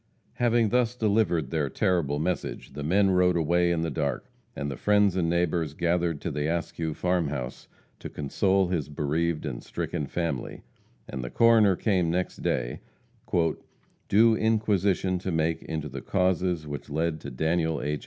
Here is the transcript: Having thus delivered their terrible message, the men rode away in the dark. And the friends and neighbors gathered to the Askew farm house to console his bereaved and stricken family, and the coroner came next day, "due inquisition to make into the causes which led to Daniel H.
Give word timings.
Having 0.37 0.69
thus 0.69 0.95
delivered 0.95 1.51
their 1.51 1.69
terrible 1.69 2.17
message, 2.17 2.73
the 2.73 2.81
men 2.81 3.11
rode 3.11 3.37
away 3.37 3.69
in 3.71 3.83
the 3.83 3.91
dark. 3.91 4.31
And 4.55 4.71
the 4.71 4.75
friends 4.75 5.15
and 5.15 5.29
neighbors 5.29 5.75
gathered 5.75 6.21
to 6.21 6.31
the 6.31 6.47
Askew 6.47 6.95
farm 6.95 7.27
house 7.27 7.67
to 7.99 8.09
console 8.09 8.69
his 8.69 8.89
bereaved 8.89 9.45
and 9.45 9.61
stricken 9.63 10.07
family, 10.07 10.63
and 11.07 11.23
the 11.23 11.29
coroner 11.29 11.75
came 11.75 12.09
next 12.09 12.37
day, 12.37 12.81
"due 14.09 14.33
inquisition 14.35 15.19
to 15.19 15.31
make 15.31 15.61
into 15.61 15.87
the 15.87 16.01
causes 16.01 16.65
which 16.65 16.89
led 16.89 17.19
to 17.21 17.29
Daniel 17.29 17.79
H. 17.79 17.99